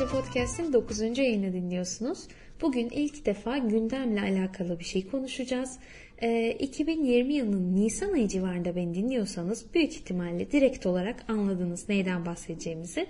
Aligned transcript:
Sadece 0.00 0.16
Podcast'in 0.16 0.72
9. 0.72 1.18
yayını 1.18 1.52
dinliyorsunuz. 1.52 2.18
Bugün 2.60 2.88
ilk 2.88 3.26
defa 3.26 3.58
gündemle 3.58 4.20
alakalı 4.20 4.78
bir 4.78 4.84
şey 4.84 5.08
konuşacağız. 5.08 5.78
Ee, 6.22 6.50
2020 6.58 7.34
yılının 7.34 7.76
Nisan 7.76 8.12
ayı 8.12 8.28
civarında 8.28 8.76
beni 8.76 8.94
dinliyorsanız 8.94 9.74
büyük 9.74 9.92
ihtimalle 9.92 10.50
direkt 10.50 10.86
olarak 10.86 11.24
anladınız 11.28 11.88
neyden 11.88 12.26
bahsedeceğimizi. 12.26 13.06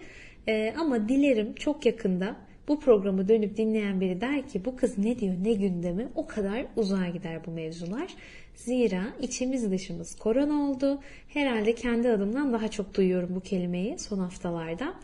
Ee, 0.48 0.74
ama 0.78 1.08
dilerim 1.08 1.54
çok 1.54 1.86
yakında 1.86 2.36
bu 2.68 2.80
programı 2.80 3.28
dönüp 3.28 3.56
dinleyen 3.56 4.00
biri 4.00 4.20
der 4.20 4.48
ki 4.48 4.64
bu 4.64 4.76
kız 4.76 4.98
ne 4.98 5.18
diyor 5.18 5.34
ne 5.42 5.52
gündemi 5.52 6.08
o 6.14 6.26
kadar 6.26 6.66
uzağa 6.76 7.08
gider 7.08 7.46
bu 7.46 7.50
mevzular. 7.50 8.14
Zira 8.54 9.02
içimiz 9.20 9.70
dışımız 9.70 10.14
korona 10.14 10.70
oldu. 10.70 11.00
Herhalde 11.28 11.74
kendi 11.74 12.08
adımdan 12.08 12.52
daha 12.52 12.68
çok 12.68 12.94
duyuyorum 12.94 13.34
bu 13.34 13.40
kelimeyi 13.40 13.98
son 13.98 14.18
haftalarda. 14.18 14.94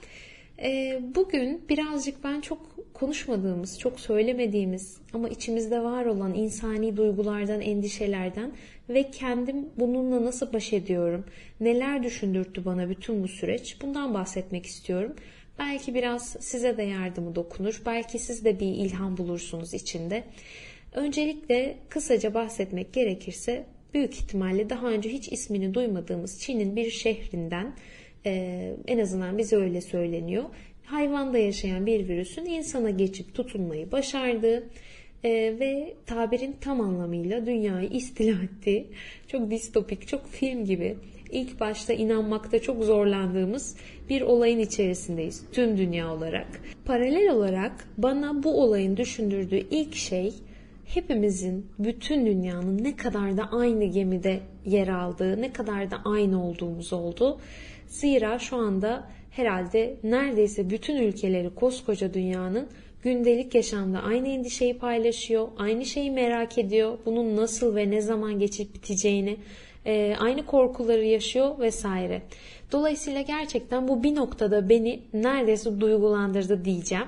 Ee, 0.63 1.01
bugün 1.15 1.69
birazcık 1.69 2.25
ben 2.25 2.41
çok 2.41 2.77
konuşmadığımız, 2.95 3.79
çok 3.79 4.01
söylemediğimiz 4.01 4.97
ama 5.13 5.29
içimizde 5.29 5.83
var 5.83 6.05
olan 6.05 6.35
insani 6.35 6.97
duygulardan, 6.97 7.61
endişelerden 7.61 8.53
ve 8.89 9.11
kendim 9.11 9.69
bununla 9.77 10.25
nasıl 10.25 10.53
baş 10.53 10.73
ediyorum, 10.73 11.25
neler 11.61 12.03
düşündürttü 12.03 12.65
bana 12.65 12.89
bütün 12.89 13.23
bu 13.23 13.29
süreç 13.29 13.83
bundan 13.83 14.15
bahsetmek 14.15 14.67
istiyorum. 14.67 15.17
Belki 15.59 15.95
biraz 15.95 16.37
size 16.41 16.77
de 16.77 16.83
yardımı 16.83 17.35
dokunur, 17.35 17.83
belki 17.87 18.19
siz 18.19 18.45
de 18.45 18.61
bir 18.61 18.67
ilham 18.67 19.17
bulursunuz 19.17 19.75
içinde. 19.75 20.25
Öncelikle 20.93 21.77
kısaca 21.89 22.35
bahsetmek 22.35 22.93
gerekirse 22.93 23.67
büyük 23.95 24.15
ihtimalle 24.15 24.71
daha 24.71 24.87
önce 24.87 25.09
hiç 25.09 25.33
ismini 25.33 25.75
duymadığımız 25.75 26.41
Çin'in 26.41 26.77
bir 26.77 26.91
şehrinden 26.91 27.75
ee, 28.27 28.75
en 28.87 28.99
azından 28.99 29.39
bize 29.39 29.57
öyle 29.57 29.81
söyleniyor. 29.81 30.45
Hayvanda 30.85 31.39
yaşayan 31.39 31.87
bir 31.87 32.09
virüsün 32.09 32.45
insana 32.45 32.91
geçip 32.91 33.35
tutunmayı 33.35 33.93
başardığı 33.93 34.67
e, 35.25 35.31
ve 35.61 35.95
tabirin 36.07 36.57
tam 36.61 36.81
anlamıyla 36.81 37.47
dünyayı 37.47 37.89
istila 37.89 38.43
ettiği 38.43 38.87
çok 39.29 39.51
distopik, 39.51 40.09
çok 40.09 40.27
film 40.27 40.65
gibi 40.65 40.97
ilk 41.33 41.61
başta 41.61 41.93
inanmakta 41.93 42.59
çok 42.59 42.85
zorlandığımız 42.85 43.77
bir 44.09 44.21
olayın 44.21 44.59
içerisindeyiz 44.59 45.43
tüm 45.53 45.79
dünya 45.79 46.13
olarak. 46.13 46.47
Paralel 46.85 47.31
olarak 47.31 47.89
bana 47.99 48.43
bu 48.43 48.63
olayın 48.63 48.97
düşündürdüğü 48.97 49.67
ilk 49.71 49.95
şey 49.95 50.33
hepimizin, 50.87 51.67
bütün 51.79 52.27
dünyanın 52.27 52.85
ne 52.85 52.97
kadar 52.97 53.37
da 53.37 53.49
aynı 53.53 53.85
gemide 53.85 54.41
yer 54.67 54.89
aldığı, 54.89 55.43
ne 55.43 55.53
kadar 55.53 55.91
da 55.91 55.97
aynı 56.05 56.49
olduğumuz 56.49 56.93
oldu. 56.93 57.39
Zira 57.87 58.39
şu 58.39 58.57
anda 58.57 59.09
herhalde 59.31 59.97
neredeyse 60.03 60.71
bütün 60.71 60.97
ülkeleri 60.97 61.55
koskoca 61.55 62.15
dünyanın 62.15 62.69
gündelik 63.03 63.55
yaşamda 63.55 64.03
aynı 64.03 64.29
endişeyi 64.29 64.79
paylaşıyor, 64.79 65.49
aynı 65.59 65.85
şeyi 65.85 66.11
merak 66.11 66.59
ediyor, 66.59 66.99
bunun 67.07 67.37
nasıl 67.37 67.77
ve 67.77 67.91
ne 67.91 68.01
zaman 68.01 68.39
geçip 68.39 68.75
biteceğini, 68.75 69.37
e, 69.87 70.17
aynı 70.21 70.47
korkuları 70.47 71.05
yaşıyor 71.05 71.59
vesaire. 71.59 72.23
Dolayısıyla 72.73 73.21
gerçekten 73.21 73.89
bu 73.89 74.03
bir 74.03 74.15
noktada 74.15 74.69
beni 74.69 75.01
neredeyse 75.13 75.81
duygulandırdı 75.81 76.65
diyeceğim. 76.65 77.07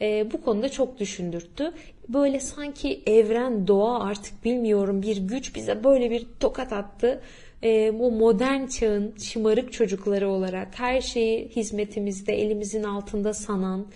E, 0.00 0.32
bu 0.32 0.42
konuda 0.42 0.68
çok 0.68 0.98
düşündürttü. 0.98 1.72
Böyle 2.08 2.40
sanki 2.40 3.00
evren, 3.06 3.66
doğa 3.66 4.00
artık 4.00 4.44
bilmiyorum 4.44 5.02
bir 5.02 5.16
güç 5.16 5.54
bize 5.54 5.84
böyle 5.84 6.10
bir 6.10 6.26
tokat 6.40 6.72
attı 6.72 7.20
e, 7.62 7.98
bu 7.98 8.10
modern 8.10 8.66
çağın 8.66 9.14
şımarık 9.16 9.72
çocukları 9.72 10.28
olarak 10.28 10.78
her 10.78 11.00
şeyi 11.00 11.48
hizmetimizde 11.48 12.34
elimizin 12.34 12.82
altında 12.82 13.34
sanan 13.34 13.86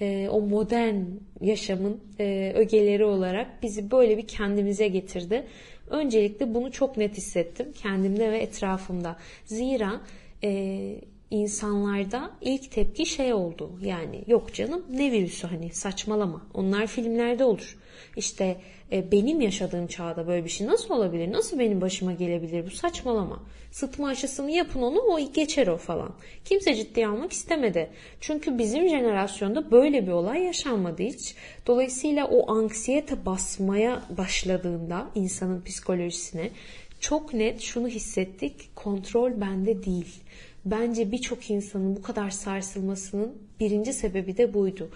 e, 0.00 0.28
o 0.30 0.40
modern 0.40 0.96
yaşamın 1.40 2.00
e, 2.20 2.52
ögeleri 2.56 3.04
olarak 3.04 3.62
bizi 3.62 3.90
böyle 3.90 4.18
bir 4.18 4.26
kendimize 4.26 4.88
getirdi. 4.88 5.46
Öncelikle 5.90 6.54
bunu 6.54 6.72
çok 6.72 6.96
net 6.96 7.16
hissettim 7.16 7.72
kendimde 7.82 8.32
ve 8.32 8.38
etrafımda. 8.38 9.16
Zira 9.44 10.00
e, 10.44 10.94
insanlarda 11.30 12.30
ilk 12.40 12.70
tepki 12.70 13.06
şey 13.06 13.32
oldu. 13.32 13.70
Yani 13.82 14.24
yok 14.26 14.54
canım 14.54 14.84
ne 14.90 15.12
virüsü 15.12 15.46
hani 15.46 15.70
saçmalama. 15.70 16.46
Onlar 16.54 16.86
filmlerde 16.86 17.44
olur. 17.44 17.76
İşte 18.16 18.56
e, 18.92 19.12
benim 19.12 19.40
yaşadığım 19.40 19.86
çağda 19.86 20.26
böyle 20.26 20.44
bir 20.44 20.50
şey 20.50 20.66
nasıl 20.66 20.94
olabilir? 20.94 21.32
Nasıl 21.32 21.58
benim 21.58 21.80
başıma 21.80 22.12
gelebilir? 22.12 22.66
Bu 22.66 22.70
saçmalama. 22.70 23.42
Sıtma 23.70 24.08
aşısını 24.08 24.50
yapın 24.50 24.82
onu 24.82 24.98
o 24.98 25.32
geçer 25.32 25.66
o 25.66 25.76
falan. 25.76 26.14
Kimse 26.44 26.74
ciddiye 26.74 27.08
almak 27.08 27.32
istemedi. 27.32 27.90
Çünkü 28.20 28.58
bizim 28.58 28.88
jenerasyonda 28.88 29.70
böyle 29.70 30.06
bir 30.06 30.12
olay 30.12 30.42
yaşanmadı 30.42 31.02
hiç. 31.02 31.34
Dolayısıyla 31.66 32.26
o 32.26 32.52
anksiyete 32.52 33.26
basmaya 33.26 34.02
başladığında 34.18 35.06
insanın 35.14 35.62
psikolojisine 35.62 36.50
çok 37.00 37.34
net 37.34 37.60
şunu 37.60 37.88
hissettik. 37.88 38.76
Kontrol 38.76 39.40
bende 39.40 39.84
değil. 39.84 40.14
Bence 40.64 41.12
birçok 41.12 41.50
insanın 41.50 41.96
bu 41.96 42.02
kadar 42.02 42.30
sarsılmasının 42.30 43.34
birinci 43.60 43.92
sebebi 43.92 44.36
de 44.36 44.54
buydu. 44.54 44.90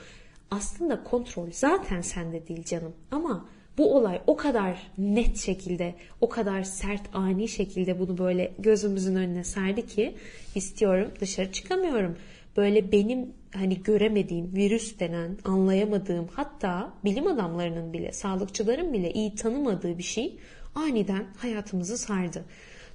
Aslında 0.51 1.05
kontrol 1.05 1.49
zaten 1.51 2.01
sende 2.01 2.49
değil 2.49 2.65
canım 2.65 2.93
ama 3.11 3.49
bu 3.79 3.97
olay 3.97 4.21
o 4.27 4.37
kadar 4.37 4.91
net 4.99 5.37
şekilde, 5.37 5.95
o 6.21 6.29
kadar 6.29 6.63
sert, 6.63 7.03
ani 7.13 7.49
şekilde 7.49 7.99
bunu 7.99 8.19
böyle 8.19 8.53
gözümüzün 8.59 9.17
önüne 9.17 9.45
serdi 9.45 9.87
ki 9.87 10.15
istiyorum 10.55 11.11
dışarı 11.21 11.53
çıkamıyorum. 11.53 12.17
Böyle 12.57 12.93
benim 12.93 13.33
hani 13.55 13.83
göremediğim 13.83 14.57
virüs 14.57 14.99
denen, 14.99 15.39
anlayamadığım 15.45 16.29
hatta 16.33 16.93
bilim 17.05 17.27
adamlarının 17.27 17.93
bile, 17.93 18.13
sağlıkçıların 18.13 18.93
bile 18.93 19.13
iyi 19.13 19.35
tanımadığı 19.35 19.99
bir 19.99 20.03
şey 20.03 20.39
aniden 20.75 21.27
hayatımızı 21.37 21.99
sardı. 21.99 22.45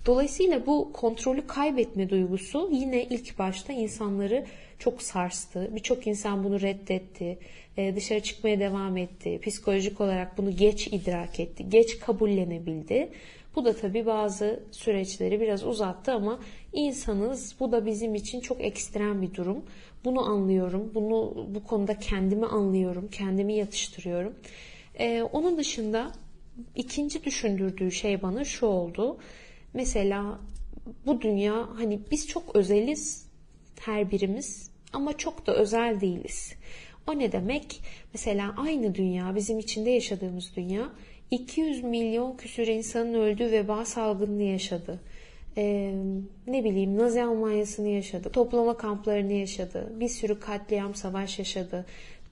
Dolayısıyla 0.05 0.66
bu 0.66 0.93
kontrolü 0.93 1.47
kaybetme 1.47 2.09
duygusu 2.09 2.69
yine 2.71 3.03
ilk 3.03 3.39
başta 3.39 3.73
insanları 3.73 4.45
çok 4.79 5.01
sarstı. 5.01 5.69
Birçok 5.75 6.07
insan 6.07 6.44
bunu 6.44 6.62
reddetti. 6.62 7.40
E, 7.78 7.95
dışarı 7.95 8.19
çıkmaya 8.19 8.59
devam 8.59 8.97
etti. 8.97 9.40
Psikolojik 9.45 10.01
olarak 10.01 10.38
bunu 10.38 10.56
geç 10.56 10.88
idrak 10.88 11.40
etti. 11.40 11.69
Geç 11.69 12.00
kabullenebildi. 12.00 13.09
Bu 13.56 13.66
da 13.66 13.75
tabii 13.75 14.06
bazı 14.06 14.63
süreçleri 14.72 15.41
biraz 15.41 15.66
uzattı 15.66 16.12
ama 16.12 16.40
insanız. 16.73 17.56
Bu 17.59 17.72
da 17.72 17.85
bizim 17.85 18.16
için 18.16 18.40
çok 18.40 18.62
ekstrem 18.62 19.22
bir 19.22 19.34
durum. 19.34 19.66
Bunu 20.06 20.29
anlıyorum. 20.29 20.91
Bunu 20.96 21.47
bu 21.56 21.63
konuda 21.63 22.00
kendimi 22.00 22.46
anlıyorum. 22.46 23.09
Kendimi 23.11 23.53
yatıştırıyorum. 23.53 24.35
Ee, 25.00 25.22
onun 25.22 25.57
dışında 25.57 26.11
ikinci 26.75 27.23
düşündürdüğü 27.23 27.91
şey 27.91 28.22
bana 28.22 28.46
şu 28.46 28.66
oldu. 28.66 29.17
Mesela 29.73 30.40
bu 31.06 31.22
dünya 31.22 31.69
hani 31.75 32.00
biz 32.11 32.28
çok 32.28 32.56
özeliz 32.56 33.29
her 33.79 34.11
birimiz 34.11 34.69
ama 34.94 35.17
çok 35.17 35.47
da 35.47 35.55
özel 35.55 36.01
değiliz. 36.01 36.53
O 37.07 37.19
ne 37.19 37.31
demek? 37.31 37.81
Mesela 38.13 38.55
aynı 38.57 38.95
dünya, 38.95 39.35
bizim 39.35 39.59
içinde 39.59 39.89
yaşadığımız 39.89 40.55
dünya 40.55 40.89
200 41.31 41.83
milyon 41.83 42.38
küsür 42.38 42.67
insanın 42.67 43.13
öldüğü 43.13 43.51
veba 43.51 43.85
salgınını 43.85 44.44
yaşadı. 44.44 44.99
Ee, 45.57 45.94
ne 46.47 46.63
bileyim 46.63 46.97
Nazi 46.97 47.23
Almanyası'nı 47.23 47.88
yaşadı, 47.88 48.29
toplama 48.29 48.78
kamplarını 48.78 49.33
yaşadı, 49.33 49.94
bir 49.99 50.09
sürü 50.09 50.39
katliam, 50.39 50.95
savaş 50.95 51.39
yaşadı. 51.39 51.85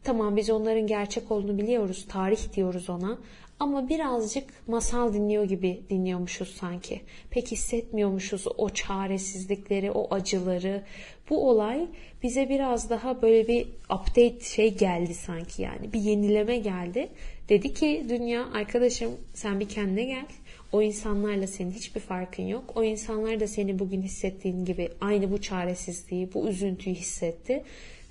Tamam 0.04 0.36
biz 0.36 0.50
onların 0.50 0.88
gerçek 0.88 1.32
olduğunu 1.32 1.58
biliyoruz, 1.58 2.06
tarih 2.10 2.54
diyoruz 2.56 2.90
ona 2.90 3.18
ama 3.60 3.90
birazcık 3.90 4.68
masal 4.68 5.14
dinliyor 5.14 5.44
gibi 5.44 5.82
dinliyormuşuz 5.90 6.56
sanki. 6.56 7.02
Pek 7.30 7.52
hissetmiyormuşuz 7.52 8.46
o 8.58 8.70
çaresizlikleri, 8.70 9.92
o 9.92 10.16
acıları. 10.16 10.84
Bu 11.30 11.50
olay 11.50 11.88
bize 12.24 12.50
biraz 12.50 12.90
daha 12.90 13.22
böyle 13.22 13.48
bir 13.48 13.68
update 13.86 14.40
şey 14.40 14.78
geldi 14.78 15.14
sanki 15.14 15.62
yani. 15.62 15.94
Bir 15.94 16.00
yenileme 16.00 16.58
geldi. 16.58 17.10
Dedi 17.50 17.74
ki 17.74 18.06
dünya 18.10 18.46
arkadaşım 18.54 19.12
sen 19.34 19.60
bir 19.60 19.70
kendine 19.70 20.04
gel. 20.04 20.26
O 20.72 20.82
insanlarla 20.82 21.48
senin 21.48 21.72
hiçbir 21.72 22.00
farkın 22.00 22.44
yok. 22.44 22.74
O 22.76 22.84
insanlar 22.84 23.40
da 23.40 23.48
seni 23.48 23.80
bugün 23.80 24.02
hissettiğin 24.02 24.66
gibi 24.66 24.90
aynı 25.02 25.32
bu 25.32 25.42
çaresizliği, 25.42 26.34
bu 26.34 26.50
üzüntüyü 26.50 26.96
hissetti. 26.96 27.64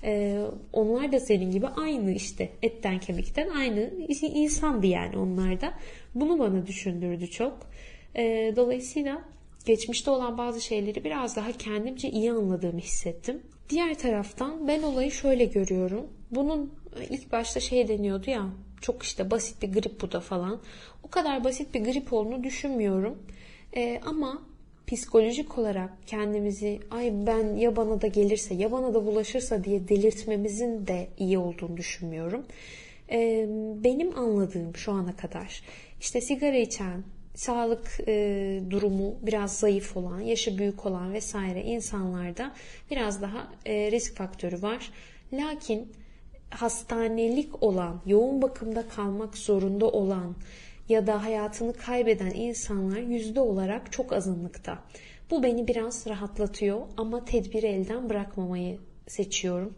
Ee, 0.07 0.41
onlar 0.73 1.11
da 1.11 1.19
senin 1.19 1.51
gibi 1.51 1.67
aynı 1.67 2.11
işte 2.11 2.49
etten 2.61 2.99
kemikten 2.99 3.49
aynı 3.49 3.91
insandı 4.21 4.87
yani 4.87 5.17
onlar 5.17 5.61
da. 5.61 5.73
Bunu 6.15 6.39
bana 6.39 6.67
düşündürdü 6.67 7.27
çok. 7.27 7.57
Ee, 8.15 8.53
dolayısıyla 8.55 9.21
geçmişte 9.65 10.11
olan 10.11 10.37
bazı 10.37 10.61
şeyleri 10.61 11.03
biraz 11.03 11.35
daha 11.35 11.51
kendimce 11.51 12.09
iyi 12.09 12.31
anladığımı 12.31 12.79
hissettim. 12.79 13.41
Diğer 13.69 13.97
taraftan 13.97 14.67
ben 14.67 14.83
olayı 14.83 15.11
şöyle 15.11 15.45
görüyorum. 15.45 16.07
Bunun 16.31 16.73
ilk 17.09 17.31
başta 17.31 17.59
şey 17.59 17.87
deniyordu 17.87 18.29
ya 18.29 18.49
çok 18.81 19.03
işte 19.03 19.31
basit 19.31 19.61
bir 19.61 19.73
grip 19.73 20.01
bu 20.01 20.11
da 20.11 20.19
falan. 20.19 20.61
O 21.03 21.07
kadar 21.07 21.43
basit 21.43 21.73
bir 21.73 21.83
grip 21.83 22.13
olduğunu 22.13 22.43
düşünmüyorum. 22.43 23.23
Ee, 23.75 24.01
ama 24.05 24.41
psikolojik 24.87 25.57
olarak 25.57 25.89
kendimizi 26.05 26.79
ay 26.91 27.13
ben 27.27 27.55
ya 27.55 27.75
bana 27.75 28.01
da 28.01 28.07
gelirse 28.07 28.53
ya 28.53 28.71
bana 28.71 28.93
da 28.93 29.05
bulaşırsa 29.05 29.63
diye 29.63 29.87
delirtmemizin 29.87 30.87
de 30.87 31.07
iyi 31.17 31.37
olduğunu 31.37 31.77
düşünmüyorum. 31.77 32.45
Ee, 33.11 33.45
benim 33.83 34.19
anladığım 34.19 34.75
şu 34.75 34.91
ana 34.91 35.15
kadar 35.15 35.63
işte 35.99 36.21
sigara 36.21 36.57
içen, 36.57 37.03
sağlık 37.35 37.99
e, 38.07 38.61
durumu 38.69 39.15
biraz 39.21 39.59
zayıf 39.59 39.97
olan, 39.97 40.19
yaşı 40.19 40.57
büyük 40.57 40.85
olan 40.85 41.13
vesaire 41.13 41.61
insanlarda 41.63 42.51
biraz 42.91 43.21
daha 43.21 43.47
e, 43.65 43.91
risk 43.91 44.15
faktörü 44.15 44.61
var. 44.61 44.91
Lakin 45.33 45.91
hastanelik 46.49 47.63
olan, 47.63 48.01
yoğun 48.05 48.41
bakımda 48.41 48.87
kalmak 48.87 49.37
zorunda 49.37 49.85
olan 49.85 50.35
ya 50.89 51.07
da 51.07 51.23
hayatını 51.23 51.73
kaybeden 51.73 52.31
insanlar 52.31 52.97
yüzde 52.97 53.39
olarak 53.39 53.91
çok 53.91 54.13
azınlıkta. 54.13 54.79
Bu 55.31 55.43
beni 55.43 55.67
biraz 55.67 56.07
rahatlatıyor 56.07 56.81
ama 56.97 57.25
tedbiri 57.25 57.65
elden 57.65 58.09
bırakmamayı 58.09 58.77
seçiyorum. 59.07 59.75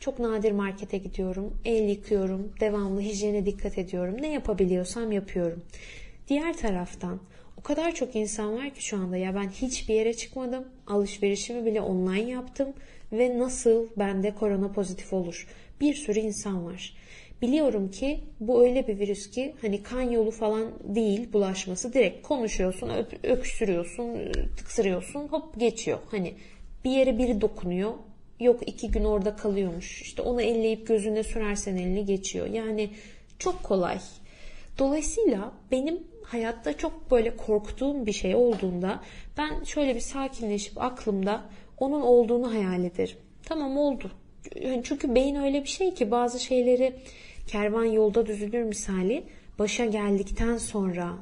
Çok 0.00 0.18
nadir 0.18 0.52
markete 0.52 0.98
gidiyorum, 0.98 1.56
el 1.64 1.88
yıkıyorum, 1.88 2.52
devamlı 2.60 3.00
hijyene 3.00 3.46
dikkat 3.46 3.78
ediyorum. 3.78 4.16
Ne 4.20 4.32
yapabiliyorsam 4.32 5.12
yapıyorum. 5.12 5.62
Diğer 6.28 6.56
taraftan 6.56 7.20
o 7.58 7.62
kadar 7.62 7.94
çok 7.94 8.16
insan 8.16 8.56
var 8.56 8.70
ki 8.70 8.84
şu 8.84 8.96
anda 8.96 9.16
ya 9.16 9.34
ben 9.34 9.48
hiçbir 9.48 9.94
yere 9.94 10.14
çıkmadım. 10.14 10.64
Alışverişimi 10.86 11.66
bile 11.66 11.80
online 11.80 12.30
yaptım 12.30 12.68
ve 13.12 13.38
nasıl 13.38 13.86
bende 13.96 14.34
korona 14.34 14.72
pozitif 14.72 15.12
olur? 15.12 15.46
Bir 15.80 15.94
sürü 15.94 16.18
insan 16.18 16.66
var. 16.66 16.96
Biliyorum 17.42 17.90
ki 17.90 18.20
bu 18.40 18.64
öyle 18.64 18.88
bir 18.88 18.98
virüs 18.98 19.30
ki 19.30 19.54
hani 19.60 19.82
kan 19.82 20.02
yolu 20.02 20.30
falan 20.30 20.72
değil 20.84 21.32
bulaşması. 21.32 21.92
Direkt 21.92 22.26
konuşuyorsun, 22.26 22.88
öp, 22.88 23.24
öksürüyorsun, 23.24 24.32
tıksırıyorsun 24.56 25.28
hop 25.28 25.60
geçiyor. 25.60 25.98
Hani 26.10 26.34
bir 26.84 26.90
yere 26.90 27.18
biri 27.18 27.40
dokunuyor. 27.40 27.92
Yok 28.40 28.60
iki 28.66 28.90
gün 28.90 29.04
orada 29.04 29.36
kalıyormuş. 29.36 30.02
İşte 30.02 30.22
onu 30.22 30.42
elleyip 30.42 30.86
gözüne 30.86 31.22
sürersen 31.22 31.76
elini 31.76 32.04
geçiyor. 32.04 32.46
Yani 32.46 32.90
çok 33.38 33.62
kolay. 33.62 33.98
Dolayısıyla 34.78 35.52
benim 35.70 35.98
hayatta 36.24 36.76
çok 36.76 37.10
böyle 37.10 37.36
korktuğum 37.36 38.06
bir 38.06 38.12
şey 38.12 38.34
olduğunda 38.34 39.00
ben 39.38 39.64
şöyle 39.64 39.94
bir 39.94 40.00
sakinleşip 40.00 40.82
aklımda 40.82 41.44
onun 41.78 42.00
olduğunu 42.00 42.54
hayal 42.54 42.84
ederim. 42.84 43.16
Tamam 43.44 43.76
oldu. 43.76 44.10
Çünkü 44.82 45.14
beyin 45.14 45.34
öyle 45.34 45.62
bir 45.62 45.68
şey 45.68 45.94
ki 45.94 46.10
bazı 46.10 46.40
şeyleri 46.40 46.92
kervan 47.46 47.84
yolda 47.84 48.26
düzülür 48.26 48.62
misali 48.62 49.24
başa 49.58 49.84
geldikten 49.84 50.58
sonra 50.58 51.12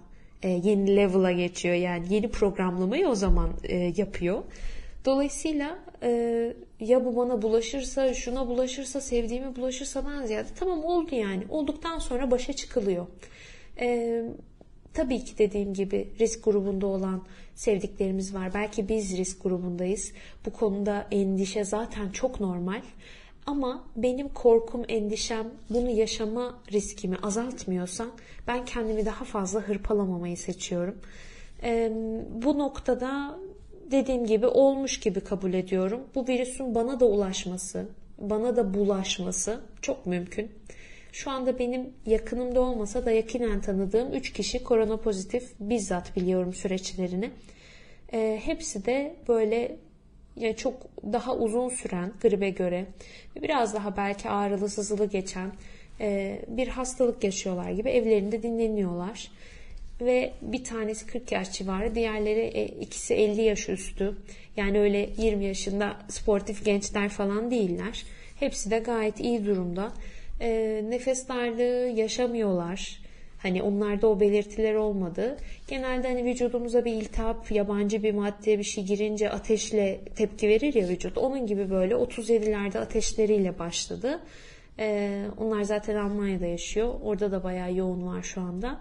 e, 0.43 0.49
yeni 0.49 0.97
level'a 0.97 1.33
geçiyor. 1.33 1.75
Yani 1.75 2.15
yeni 2.15 2.31
programlamayı 2.31 3.09
o 3.09 3.15
zaman 3.15 3.51
e, 3.63 3.93
yapıyor. 3.97 4.43
Dolayısıyla 5.05 5.79
e, 6.03 6.53
ya 6.81 7.05
bu 7.05 7.17
bana 7.17 7.43
bulaşırsa, 7.43 8.15
şuna 8.15 8.49
bulaşırsa, 8.49 9.01
sevdiğime 9.01 9.57
bulaşırsadan 9.57 10.27
ziyade 10.27 10.49
tamam 10.59 10.85
oldu 10.85 11.15
yani. 11.15 11.45
Olduktan 11.49 11.99
sonra 11.99 12.31
başa 12.31 12.53
çıkılıyor. 12.53 13.07
E, 13.81 14.23
tabii 14.95 15.25
ki 15.25 15.39
dediğim 15.39 15.75
gibi 15.75 16.09
risk 16.21 16.45
grubunda 16.45 16.87
olan 16.87 17.23
sevdiklerimiz 17.55 18.35
var. 18.35 18.55
Belki 18.55 18.89
biz 18.89 19.17
risk 19.17 19.43
grubundayız. 19.43 20.13
Bu 20.47 20.51
konuda 20.51 21.07
endişe 21.11 21.65
zaten 21.65 22.11
çok 22.11 22.41
normal. 22.41 22.83
Ama 23.47 23.85
benim 23.97 24.29
korkum, 24.29 24.83
endişem 24.89 25.47
bunu 25.71 25.91
yaşama 25.91 26.61
riskimi 26.73 27.17
azaltmıyorsa 27.23 28.07
ben 28.47 28.65
kendimi 28.65 29.07
daha 29.07 29.25
fazla 29.25 29.61
hırpalamamayı 29.61 30.37
seçiyorum. 30.37 30.99
Ee, 31.63 31.93
bu 32.31 32.59
noktada 32.59 33.39
dediğim 33.91 34.27
gibi 34.27 34.47
olmuş 34.47 35.01
gibi 35.01 35.21
kabul 35.21 35.53
ediyorum. 35.53 36.01
Bu 36.15 36.29
virüsün 36.29 36.75
bana 36.75 37.01
da 37.01 37.05
ulaşması, 37.05 37.87
bana 38.19 38.57
da 38.57 38.75
bulaşması 38.75 39.61
çok 39.83 40.07
mümkün. 40.07 40.51
Şu 41.13 41.31
anda 41.31 41.59
benim 41.59 41.93
yakınımda 42.07 42.61
olmasa 42.61 43.07
da 43.07 43.11
yakinen 43.11 43.61
tanıdığım 43.61 44.13
3 44.13 44.33
kişi 44.33 44.65
korona 44.65 44.97
pozitif 44.97 45.53
bizzat 45.61 46.17
biliyorum 46.17 46.55
süreçlerini. 46.55 47.31
E, 48.13 48.41
hepsi 48.45 48.87
de 48.87 49.17
böyle 49.29 49.77
yani 50.37 50.57
çok 50.57 50.75
daha 51.13 51.37
uzun 51.37 51.69
süren 51.69 52.13
gribe 52.23 52.51
göre 52.51 52.87
biraz 53.43 53.75
daha 53.75 53.97
belki 53.97 54.29
ağrılı 54.29 54.69
sızılı 54.69 55.07
geçen 55.07 55.53
e, 56.01 56.39
bir 56.49 56.69
hastalık 56.69 57.25
yaşıyorlar 57.25 57.71
gibi 57.71 57.89
evlerinde 57.89 58.43
dinleniyorlar. 58.43 59.31
Ve 60.01 60.33
bir 60.43 60.65
tanesi 60.65 61.07
40 61.07 61.33
yaş 61.33 61.53
civarı, 61.53 61.95
diğerleri 61.95 62.41
e, 62.41 62.65
ikisi 62.65 63.15
50 63.15 63.43
yaş 63.43 63.69
üstü. 63.69 64.17
Yani 64.57 64.81
öyle 64.81 65.09
20 65.17 65.45
yaşında 65.45 65.97
sportif 66.09 66.65
gençler 66.65 67.09
falan 67.09 67.51
değiller. 67.51 68.05
Hepsi 68.41 68.71
de 68.71 68.79
gayet 68.79 69.21
iyi 69.21 69.47
durumda. 69.47 69.93
E, 70.41 70.81
nefes 70.89 71.29
darlığı 71.29 71.99
yaşamıyorlar. 71.99 73.01
Hani 73.43 73.63
onlarda 73.63 74.07
o 74.09 74.21
belirtiler 74.21 74.75
olmadı. 74.75 75.37
Genelde 75.69 76.09
hani 76.09 76.25
vücudumuza 76.25 76.85
bir 76.85 76.93
iltihap, 76.93 77.53
yabancı 77.53 78.03
bir 78.03 78.15
madde 78.15 78.59
bir 78.59 78.65
şey 78.65 78.85
girince 78.85 79.31
ateşle 79.31 80.01
tepki 80.17 80.49
verir 80.49 80.75
ya 80.75 80.89
vücut. 80.89 81.19
Onun 81.19 81.47
gibi 81.47 81.71
böyle 81.71 81.95
37'lerde 81.95 82.79
ateşleriyle 82.79 83.59
başladı. 83.59 84.21
Ee, 84.79 85.25
onlar 85.39 85.63
zaten 85.63 85.97
Almanya'da 85.97 86.47
yaşıyor. 86.47 86.95
Orada 87.03 87.33
da 87.33 87.45
bayağı 87.45 87.75
yoğun 87.75 88.07
var 88.07 88.23
şu 88.23 88.41
anda. 88.41 88.81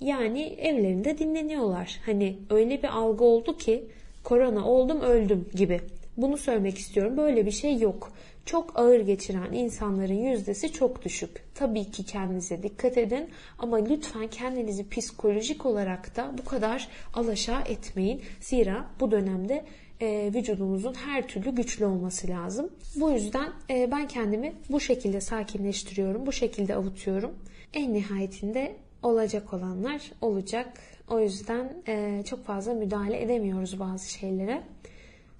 Yani 0.00 0.42
evlerinde 0.42 1.18
dinleniyorlar. 1.18 2.00
Hani 2.06 2.36
öyle 2.50 2.82
bir 2.82 2.88
algı 2.88 3.24
oldu 3.24 3.56
ki 3.56 3.84
korona 4.24 4.68
oldum 4.68 5.00
öldüm 5.00 5.48
gibi. 5.54 5.80
Bunu 6.18 6.36
söylemek 6.36 6.78
istiyorum. 6.78 7.16
Böyle 7.16 7.46
bir 7.46 7.50
şey 7.50 7.78
yok 7.78 8.12
çok 8.48 8.78
ağır 8.78 9.00
geçiren 9.00 9.52
insanların 9.52 10.30
yüzdesi 10.30 10.72
çok 10.72 11.04
düşük. 11.04 11.44
Tabii 11.54 11.90
ki 11.90 12.04
kendinize 12.04 12.62
dikkat 12.62 12.98
edin 12.98 13.30
ama 13.58 13.76
lütfen 13.76 14.28
kendinizi 14.28 14.88
psikolojik 14.88 15.66
olarak 15.66 16.16
da 16.16 16.34
bu 16.38 16.44
kadar 16.44 16.88
alaşağı 17.14 17.60
etmeyin. 17.62 18.22
Zira 18.40 18.86
bu 19.00 19.10
dönemde 19.10 19.64
e, 20.00 20.30
vücudumuzun 20.34 20.94
her 20.94 21.28
türlü 21.28 21.50
güçlü 21.50 21.84
olması 21.84 22.28
lazım. 22.28 22.70
Bu 22.96 23.10
yüzden 23.10 23.52
e, 23.70 23.90
ben 23.90 24.08
kendimi 24.08 24.52
bu 24.70 24.80
şekilde 24.80 25.20
sakinleştiriyorum, 25.20 26.26
bu 26.26 26.32
şekilde 26.32 26.74
avutuyorum. 26.74 27.34
En 27.74 27.94
nihayetinde 27.94 28.76
olacak 29.02 29.52
olanlar 29.54 30.02
olacak. 30.20 30.78
O 31.08 31.20
yüzden 31.20 31.82
e, 31.88 32.22
çok 32.26 32.44
fazla 32.44 32.74
müdahale 32.74 33.22
edemiyoruz 33.22 33.80
bazı 33.80 34.10
şeylere. 34.10 34.62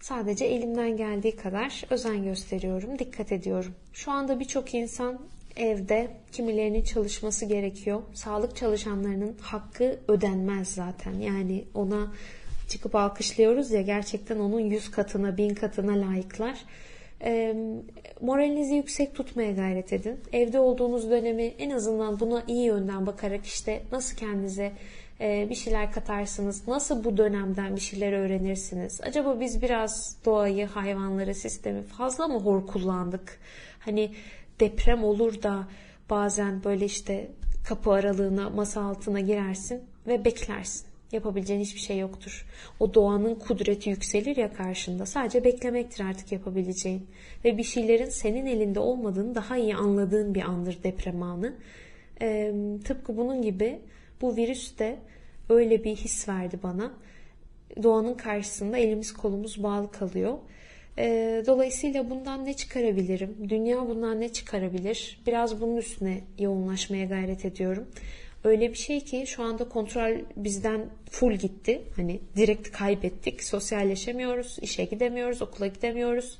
Sadece 0.00 0.44
elimden 0.44 0.96
geldiği 0.96 1.36
kadar 1.36 1.84
özen 1.90 2.24
gösteriyorum, 2.24 2.98
dikkat 2.98 3.32
ediyorum. 3.32 3.74
Şu 3.92 4.10
anda 4.10 4.40
birçok 4.40 4.74
insan 4.74 5.18
evde 5.56 6.10
kimilerinin 6.32 6.82
çalışması 6.82 7.44
gerekiyor. 7.44 8.02
Sağlık 8.14 8.56
çalışanlarının 8.56 9.36
hakkı 9.40 9.98
ödenmez 10.08 10.68
zaten. 10.68 11.14
Yani 11.14 11.64
ona 11.74 12.12
çıkıp 12.68 12.94
alkışlıyoruz 12.94 13.70
ya 13.70 13.82
gerçekten 13.82 14.38
onun 14.38 14.60
yüz 14.60 14.90
katına, 14.90 15.36
bin 15.36 15.54
katına 15.54 16.08
layıklar. 16.08 16.58
E, 17.22 17.56
moralinizi 18.20 18.74
yüksek 18.74 19.14
tutmaya 19.14 19.52
gayret 19.52 19.92
edin. 19.92 20.20
Evde 20.32 20.60
olduğunuz 20.60 21.10
dönemi 21.10 21.42
en 21.42 21.70
azından 21.70 22.20
buna 22.20 22.42
iyi 22.46 22.64
yönden 22.64 23.06
bakarak 23.06 23.46
işte 23.46 23.82
nasıl 23.92 24.16
kendinize 24.16 24.72
bir 25.20 25.54
şeyler 25.54 25.92
katarsınız? 25.92 26.68
Nasıl 26.68 27.04
bu 27.04 27.16
dönemden 27.16 27.76
bir 27.76 27.80
şeyler 27.80 28.12
öğrenirsiniz? 28.12 29.00
Acaba 29.02 29.40
biz 29.40 29.62
biraz 29.62 30.16
doğayı, 30.24 30.66
hayvanları, 30.66 31.34
sistemi 31.34 31.82
fazla 31.82 32.28
mı 32.28 32.38
hor 32.38 32.66
kullandık? 32.66 33.38
Hani 33.78 34.10
deprem 34.60 35.04
olur 35.04 35.42
da 35.42 35.68
bazen 36.10 36.64
böyle 36.64 36.84
işte 36.84 37.28
kapı 37.68 37.90
aralığına, 37.90 38.50
masa 38.50 38.82
altına 38.82 39.20
girersin 39.20 39.82
ve 40.06 40.24
beklersin. 40.24 40.88
Yapabileceğin 41.12 41.60
hiçbir 41.60 41.80
şey 41.80 41.98
yoktur. 41.98 42.46
O 42.80 42.94
doğanın 42.94 43.34
kudreti 43.34 43.90
yükselir 43.90 44.36
ya 44.36 44.52
karşında. 44.52 45.06
Sadece 45.06 45.44
beklemektir 45.44 46.04
artık 46.04 46.32
yapabileceğin. 46.32 47.06
Ve 47.44 47.58
bir 47.58 47.62
şeylerin 47.62 48.08
senin 48.08 48.46
elinde 48.46 48.80
olmadığını 48.80 49.34
daha 49.34 49.56
iyi 49.56 49.76
anladığın 49.76 50.34
bir 50.34 50.42
andır 50.42 50.78
deprem 50.82 51.22
anı. 51.22 51.54
Ee, 52.22 52.54
tıpkı 52.84 53.16
bunun 53.16 53.42
gibi 53.42 53.80
bu 54.20 54.36
virüs 54.36 54.78
de 54.78 54.98
öyle 55.48 55.84
bir 55.84 55.96
his 55.96 56.28
verdi 56.28 56.58
bana. 56.62 56.92
Doğanın 57.82 58.14
karşısında 58.14 58.78
elimiz 58.78 59.12
kolumuz 59.12 59.62
bağlı 59.62 59.90
kalıyor. 59.90 60.38
Ee, 60.98 61.42
dolayısıyla 61.46 62.10
bundan 62.10 62.44
ne 62.44 62.54
çıkarabilirim? 62.54 63.36
Dünya 63.48 63.88
bundan 63.88 64.20
ne 64.20 64.32
çıkarabilir? 64.32 65.20
Biraz 65.26 65.60
bunun 65.60 65.76
üstüne 65.76 66.20
yoğunlaşmaya 66.38 67.04
gayret 67.04 67.44
ediyorum. 67.44 67.86
Öyle 68.44 68.70
bir 68.70 68.78
şey 68.78 69.00
ki 69.00 69.24
şu 69.26 69.42
anda 69.42 69.68
kontrol 69.68 70.18
bizden 70.36 70.86
full 71.10 71.32
gitti. 71.32 71.82
Hani 71.96 72.20
direkt 72.36 72.70
kaybettik. 72.70 73.44
Sosyalleşemiyoruz, 73.44 74.58
işe 74.62 74.84
gidemiyoruz, 74.84 75.42
okula 75.42 75.66
gidemiyoruz. 75.66 76.38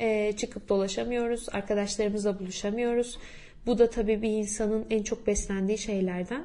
Ee, 0.00 0.32
çıkıp 0.36 0.68
dolaşamıyoruz, 0.68 1.48
arkadaşlarımızla 1.52 2.38
buluşamıyoruz. 2.38 3.18
Bu 3.66 3.78
da 3.78 3.90
tabii 3.90 4.22
bir 4.22 4.30
insanın 4.30 4.86
en 4.90 5.02
çok 5.02 5.26
beslendiği 5.26 5.78
şeylerden. 5.78 6.44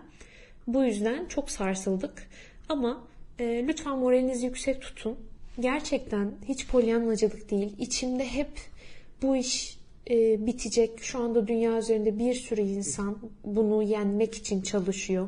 Bu 0.68 0.84
yüzden 0.84 1.26
çok 1.26 1.52
sarsıldık. 1.52 2.28
Ama 2.70 3.08
e, 3.40 3.68
lütfen 3.68 3.98
moralinizi 3.98 4.46
yüksek 4.46 4.82
tutun. 4.82 5.18
Gerçekten 5.60 6.32
hiç 6.48 6.68
polyanlacılık 6.68 7.52
değil. 7.52 7.76
İçimde 7.80 8.26
hep 8.26 8.50
bu 9.22 9.36
iş 9.36 9.78
e, 10.10 10.46
bitecek. 10.46 11.04
Şu 11.04 11.20
anda 11.20 11.48
dünya 11.48 11.78
üzerinde 11.78 12.20
bir 12.20 12.34
sürü 12.34 12.62
insan 12.62 13.18
bunu 13.44 13.84
yenmek 13.84 14.36
için 14.36 14.62
çalışıyor. 14.62 15.28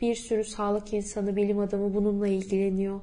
Bir 0.00 0.14
sürü 0.14 0.44
sağlık 0.44 0.92
insanı, 0.92 1.36
bilim 1.36 1.58
adamı 1.58 1.94
bununla 1.94 2.28
ilgileniyor. 2.28 3.00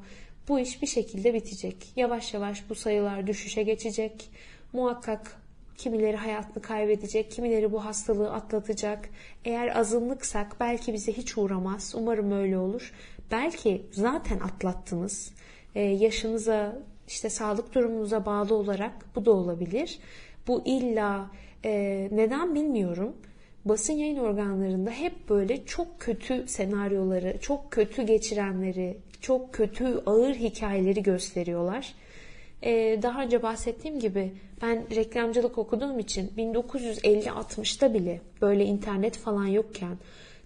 Bu 0.47 0.59
iş 0.59 0.81
bir 0.81 0.87
şekilde 0.87 1.33
bitecek. 1.33 1.75
Yavaş 1.95 2.33
yavaş 2.33 2.69
bu 2.69 2.75
sayılar 2.75 3.27
düşüşe 3.27 3.63
geçecek. 3.63 4.29
Muhakkak 4.73 5.42
kimileri 5.77 6.17
hayatını 6.17 6.63
kaybedecek, 6.63 7.31
kimileri 7.31 7.71
bu 7.71 7.85
hastalığı 7.85 8.31
atlatacak. 8.31 9.09
Eğer 9.45 9.75
azınlıksak 9.79 10.55
belki 10.59 10.93
bize 10.93 11.13
hiç 11.13 11.37
uğramaz. 11.37 11.93
Umarım 11.95 12.31
öyle 12.31 12.57
olur. 12.57 12.93
Belki 13.31 13.85
zaten 13.91 14.39
atlattınız. 14.39 15.33
Ee, 15.75 15.81
yaşınıza, 15.81 16.79
işte 17.07 17.29
sağlık 17.29 17.75
durumunuza 17.75 18.25
bağlı 18.25 18.55
olarak 18.55 18.93
bu 19.15 19.25
da 19.25 19.31
olabilir. 19.31 19.99
Bu 20.47 20.61
illa 20.65 21.31
e, 21.65 21.71
neden 22.11 22.55
bilmiyorum. 22.55 23.13
Basın 23.65 23.93
yayın 23.93 24.17
organlarında 24.17 24.91
hep 24.91 25.29
böyle 25.29 25.65
çok 25.65 25.99
kötü 25.99 26.47
senaryoları, 26.47 27.37
çok 27.41 27.71
kötü 27.71 28.03
geçirenleri, 28.03 28.97
çok 29.21 29.53
kötü 29.53 30.03
ağır 30.05 30.35
hikayeleri 30.35 31.03
gösteriyorlar. 31.03 31.93
Ee, 32.65 32.99
daha 33.01 33.23
önce 33.23 33.43
bahsettiğim 33.43 33.99
gibi 33.99 34.31
ben 34.61 34.95
reklamcılık 34.95 35.57
okuduğum 35.57 35.99
için 35.99 36.31
1950-60'ta 36.37 37.93
bile 37.93 38.21
böyle 38.41 38.65
internet 38.65 39.17
falan 39.17 39.45
yokken 39.45 39.97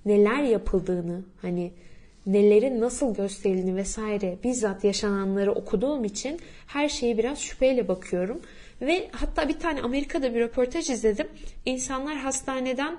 neler 0.06 0.44
yapıldığını 0.44 1.22
hani 1.42 1.72
nelerin 2.26 2.82
nasıl 2.82 3.16
gösterildiğini 3.16 3.76
vesaire 3.76 4.38
bizzat 4.44 4.84
yaşananları 4.84 5.52
okuduğum 5.52 6.04
için 6.04 6.40
her 6.68 6.90
şeyi 6.90 7.18
biraz 7.18 7.40
şüpheyle 7.40 7.88
bakıyorum. 7.88 8.42
Ve 8.82 9.10
hatta 9.12 9.50
bir 9.50 9.60
tane 9.60 9.82
Amerika'da 9.82 10.36
bir 10.36 10.40
röportaj 10.40 10.90
izledim. 10.90 11.28
İnsanlar 11.66 12.16
hastaneden 12.16 12.98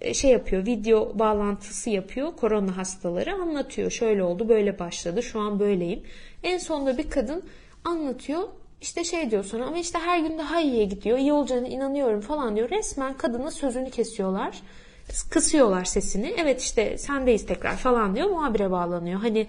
e, 0.00 0.14
şey 0.14 0.30
yapıyor, 0.30 0.66
video 0.66 1.18
bağlantısı 1.18 1.90
yapıyor. 1.90 2.36
Korona 2.36 2.76
hastaları 2.76 3.32
anlatıyor. 3.32 3.90
Şöyle 3.90 4.22
oldu, 4.22 4.48
böyle 4.48 4.78
başladı. 4.78 5.22
Şu 5.22 5.40
an 5.40 5.60
böyleyim. 5.60 6.02
En 6.42 6.58
sonunda 6.58 6.98
bir 6.98 7.10
kadın 7.10 7.42
anlatıyor. 7.84 8.42
İşte 8.80 9.04
şey 9.04 9.30
diyor 9.30 9.44
sonra 9.44 9.64
ama 9.64 9.78
işte 9.78 9.98
her 9.98 10.18
gün 10.18 10.38
daha 10.38 10.60
iyiye 10.60 10.84
gidiyor. 10.84 11.18
İyi 11.18 11.32
olacağına 11.32 11.68
inanıyorum 11.68 12.20
falan 12.20 12.56
diyor. 12.56 12.70
Resmen 12.70 13.16
kadının 13.16 13.50
sözünü 13.50 13.90
kesiyorlar. 13.90 14.62
Kısıyorlar 15.30 15.84
sesini. 15.84 16.34
Evet 16.38 16.62
işte 16.62 16.98
sendeyiz 16.98 17.46
tekrar 17.46 17.76
falan 17.76 18.16
diyor. 18.16 18.30
Muhabire 18.30 18.70
bağlanıyor. 18.70 19.20
Hani 19.20 19.46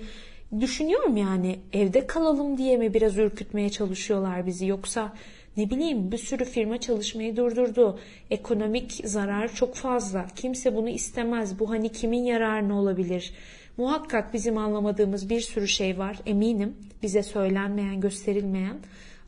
düşünüyorum 0.62 1.18
yani 1.18 1.60
evde 1.74 2.08
kalalım 2.08 2.58
diye 2.58 2.78
mi 2.78 2.94
biraz 2.94 3.18
ürkütmeye 3.18 3.70
çalışıyorlar 3.70 4.46
bizi 4.46 4.66
yoksa 4.66 5.14
ne 5.58 5.70
bileyim 5.70 6.12
bir 6.12 6.18
sürü 6.18 6.46
firma 6.46 6.80
çalışmayı 6.80 7.36
durdurdu. 7.36 8.00
Ekonomik 8.32 9.02
zarar 9.04 9.54
çok 9.54 9.76
fazla. 9.76 10.26
Kimse 10.36 10.76
bunu 10.76 10.90
istemez. 10.90 11.60
Bu 11.60 11.70
hani 11.70 11.92
kimin 11.92 12.24
yararına 12.24 12.80
olabilir? 12.80 13.34
Muhakkak 13.78 14.34
bizim 14.34 14.58
anlamadığımız 14.58 15.30
bir 15.30 15.42
sürü 15.42 15.68
şey 15.68 15.98
var 15.98 16.18
eminim. 16.26 16.76
Bize 17.04 17.24
söylenmeyen, 17.24 18.02
gösterilmeyen. 18.02 18.78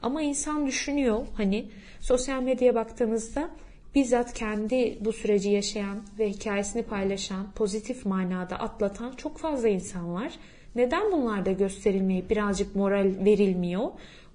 Ama 0.02 0.22
insan 0.22 0.68
düşünüyor 0.68 1.28
hani 1.34 1.66
sosyal 2.00 2.42
medyaya 2.42 2.76
baktığınızda 2.76 3.50
bizzat 3.96 4.34
kendi 4.34 4.98
bu 5.02 5.14
süreci 5.14 5.50
yaşayan 5.50 6.04
ve 6.20 6.30
hikayesini 6.30 6.84
paylaşan, 6.84 7.52
pozitif 7.56 8.06
manada 8.06 8.60
atlatan 8.60 9.12
çok 9.12 9.38
fazla 9.38 9.68
insan 9.68 10.14
var. 10.14 10.32
Neden 10.76 11.12
bunlarda 11.12 11.52
gösterilmeyip 11.52 12.30
birazcık 12.30 12.76
moral 12.76 13.14
verilmiyor? 13.26 13.90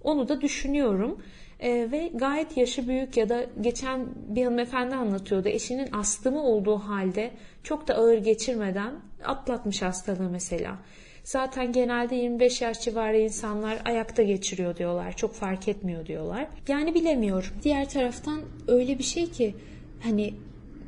Onu 0.04 0.28
da 0.28 0.40
düşünüyorum. 0.40 1.18
Ee, 1.60 1.88
ve 1.92 2.10
gayet 2.14 2.56
yaşı 2.56 2.88
büyük 2.88 3.16
ya 3.16 3.28
da 3.28 3.46
geçen 3.60 4.06
bir 4.28 4.44
hanımefendi 4.44 4.94
anlatıyordu. 4.94 5.48
Eşinin 5.48 5.92
astımı 5.92 6.42
olduğu 6.42 6.78
halde 6.78 7.30
çok 7.62 7.88
da 7.88 7.94
ağır 7.94 8.18
geçirmeden 8.18 8.92
atlatmış 9.24 9.82
hastalığı 9.82 10.28
mesela. 10.30 10.78
Zaten 11.24 11.72
genelde 11.72 12.14
25 12.14 12.62
yaş 12.62 12.80
civarı 12.80 13.18
insanlar 13.18 13.78
ayakta 13.84 14.22
geçiriyor 14.22 14.76
diyorlar. 14.76 15.16
Çok 15.16 15.34
fark 15.34 15.68
etmiyor 15.68 16.06
diyorlar. 16.06 16.46
Yani 16.68 16.94
bilemiyorum. 16.94 17.50
Diğer 17.62 17.88
taraftan 17.88 18.40
öyle 18.68 18.98
bir 18.98 19.04
şey 19.04 19.30
ki 19.30 19.54
hani 20.02 20.34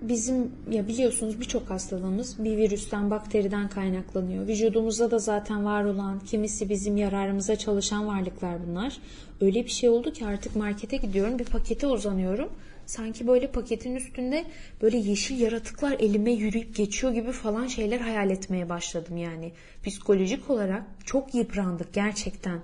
bizim 0.09 0.53
ya 0.71 0.89
biliyorsunuz 0.89 1.41
birçok 1.41 1.71
hastalığımız 1.71 2.45
bir 2.45 2.57
virüsten, 2.57 3.11
bakteriden 3.11 3.69
kaynaklanıyor. 3.69 4.49
Vücudumuzda 4.49 5.11
da 5.11 5.19
zaten 5.19 5.65
var 5.65 5.85
olan, 5.85 6.21
kimisi 6.21 6.69
bizim 6.69 6.97
yararımıza 6.97 7.57
çalışan 7.57 8.07
varlıklar 8.07 8.67
bunlar. 8.67 8.99
Öyle 9.41 9.65
bir 9.65 9.71
şey 9.71 9.89
oldu 9.89 10.13
ki 10.13 10.27
artık 10.27 10.57
markete 10.57 10.97
gidiyorum, 10.97 11.39
bir 11.39 11.45
pakete 11.45 11.87
uzanıyorum. 11.87 12.49
Sanki 12.87 13.27
böyle 13.27 13.47
paketin 13.47 13.95
üstünde 13.95 14.45
böyle 14.83 14.97
yeşil 14.97 15.41
yaratıklar 15.41 15.97
elime 15.99 16.33
yürüyüp 16.33 16.77
geçiyor 16.77 17.13
gibi 17.13 17.33
falan 17.33 17.67
şeyler 17.67 18.01
hayal 18.01 18.31
etmeye 18.31 18.69
başladım 18.69 19.17
yani. 19.17 19.53
Psikolojik 19.87 20.51
olarak 20.51 20.83
çok 21.05 21.35
yıprandık 21.35 21.93
gerçekten. 21.93 22.61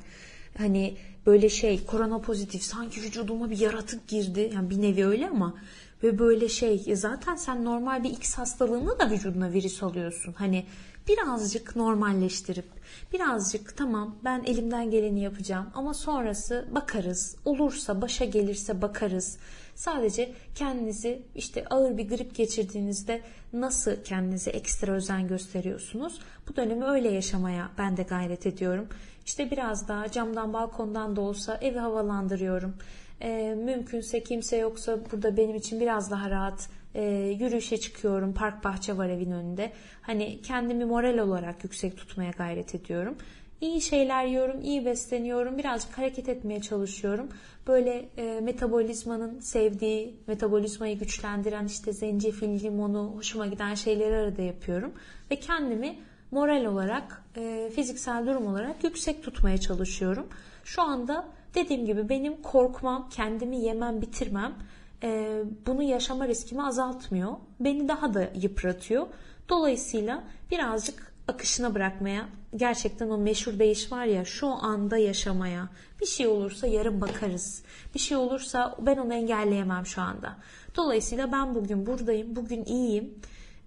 Hani 0.59 0.95
böyle 1.27 1.49
şey 1.49 1.85
korona 1.85 2.19
pozitif 2.19 2.63
sanki 2.63 3.03
vücuduma 3.03 3.51
bir 3.51 3.59
yaratık 3.59 4.09
girdi. 4.09 4.51
Yani 4.55 4.71
bir 4.71 4.83
nevi 4.83 5.07
öyle 5.07 5.29
ama 5.29 5.55
ve 6.03 6.19
böyle 6.19 6.49
şey 6.49 6.97
zaten 6.97 7.37
sen 7.37 7.65
normal 7.65 8.05
bir 8.05 8.11
X 8.11 8.35
hastalığında 8.35 8.99
da 8.99 9.11
vücuduna 9.11 9.53
virüs 9.53 9.83
alıyorsun. 9.83 10.33
Hani 10.33 10.67
birazcık 11.09 11.77
normalleştirip 11.77 12.65
birazcık 13.13 13.77
tamam 13.77 14.17
ben 14.25 14.43
elimden 14.45 14.91
geleni 14.91 15.21
yapacağım 15.21 15.67
ama 15.75 15.95
sonrası 15.95 16.69
bakarız. 16.71 17.37
Olursa 17.45 18.03
başa 18.03 18.25
gelirse 18.25 18.83
bakarız. 18.83 19.39
Sadece 19.75 20.33
kendinizi 20.55 21.23
işte 21.35 21.65
ağır 21.71 21.97
bir 21.99 22.09
grip 22.09 22.35
geçirdiğinizde 22.35 23.21
nasıl 23.53 23.93
kendinize 24.05 24.51
ekstra 24.51 24.93
özen 24.93 25.29
gösteriyorsunuz? 25.29 26.21
Bu 26.49 26.57
dönemi 26.57 26.85
öyle 26.85 27.11
yaşamaya 27.11 27.71
ben 27.79 27.97
de 27.97 28.03
gayret 28.03 28.47
ediyorum. 28.47 28.89
İşte 29.27 29.51
biraz 29.51 29.89
daha 29.89 30.11
camdan 30.11 30.53
balkondan 30.53 31.17
da 31.17 31.21
olsa 31.21 31.57
evi 31.57 31.79
havalandırıyorum. 31.79 32.75
E, 33.21 33.55
mümkünse 33.55 34.23
kimse 34.23 34.57
yoksa 34.57 34.99
burada 35.13 35.37
benim 35.37 35.57
için 35.57 35.81
biraz 35.81 36.11
daha 36.11 36.31
rahat 36.31 36.69
e, 36.95 37.03
yürüyüşe 37.41 37.77
çıkıyorum. 37.77 38.35
Park 38.35 38.65
bahçe 38.65 38.97
var 38.97 39.09
evin 39.09 39.31
önünde. 39.31 39.73
Hani 40.03 40.43
kendimi 40.43 40.85
moral 40.85 41.19
olarak 41.19 41.65
yüksek 41.65 41.97
tutmaya 41.97 42.31
gayret 42.31 42.75
ediyorum. 42.75 43.17
İyi 43.61 43.81
şeyler 43.81 44.25
yiyorum, 44.25 44.61
iyi 44.63 44.85
besleniyorum, 44.85 45.59
birazcık 45.59 45.99
hareket 45.99 46.29
etmeye 46.29 46.61
çalışıyorum. 46.61 47.29
Böyle 47.67 48.09
e, 48.17 48.41
metabolizmanın 48.41 49.41
sevdiği, 49.41 50.15
metabolizmayı 50.27 50.99
güçlendiren 50.99 51.67
işte 51.67 51.93
zencefil, 51.93 52.61
limonu, 52.61 53.13
hoşuma 53.17 53.47
giden 53.47 53.75
şeyleri 53.75 54.17
arada 54.17 54.43
yapıyorum. 54.43 54.93
Ve 55.31 55.37
kendimi 55.37 55.99
moral 56.31 56.65
olarak, 56.65 57.23
e, 57.37 57.71
fiziksel 57.75 58.27
durum 58.27 58.47
olarak 58.47 58.85
yüksek 58.85 59.23
tutmaya 59.23 59.59
çalışıyorum. 59.59 60.27
Şu 60.65 60.83
anda 60.83 61.29
dediğim 61.55 61.87
gibi 61.87 62.09
benim 62.09 62.43
korkmam, 62.43 63.09
kendimi 63.09 63.57
yemem, 63.57 64.01
bitirmem 64.01 64.55
e, 65.03 65.43
bunu 65.67 65.83
yaşama 65.83 66.29
riskimi 66.29 66.63
azaltmıyor. 66.63 67.33
Beni 67.61 67.89
daha 67.89 68.15
da 68.15 68.31
yıpratıyor. 68.35 69.07
Dolayısıyla 69.49 70.25
birazcık 70.51 71.13
akışına 71.29 71.75
bırakmaya, 71.75 72.29
gerçekten 72.57 73.09
o 73.09 73.19
meşhur 73.19 73.59
değiş 73.59 73.93
var 73.93 74.05
ya 74.05 74.25
şu 74.25 74.47
anda 74.47 74.97
yaşamaya. 74.97 75.69
Bir 76.01 76.07
şey 76.07 76.27
olursa 76.27 76.67
yarın 76.67 77.01
bakarız. 77.01 77.63
Bir 77.95 77.99
şey 77.99 78.17
olursa 78.17 78.77
ben 78.81 78.97
onu 78.97 79.15
engelleyemem 79.15 79.87
şu 79.87 80.03
anda. 80.03 80.37
Dolayısıyla 80.77 81.33
ben 81.33 81.55
bugün 81.55 81.87
buradayım, 81.87 82.37
bugün 82.37 82.65
iyiyim. 82.65 83.15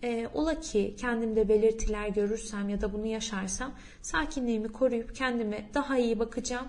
E, 0.03 0.27
ola 0.33 0.59
ki 0.59 0.95
kendimde 0.99 1.49
belirtiler 1.49 2.07
görürsem 2.07 2.69
ya 2.69 2.81
da 2.81 2.93
bunu 2.93 3.05
yaşarsam 3.05 3.71
sakinliğimi 4.01 4.67
koruyup 4.67 5.15
kendime 5.15 5.69
daha 5.73 5.97
iyi 5.97 6.19
bakacağım 6.19 6.67